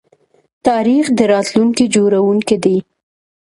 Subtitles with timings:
[0.67, 2.77] تاریخ د راتلونکي جوړونکی دی.